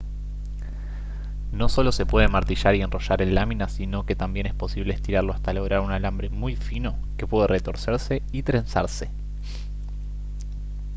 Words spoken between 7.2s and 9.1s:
puede retorcerse y trenzarse